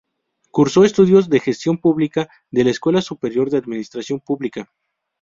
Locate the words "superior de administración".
3.03-4.19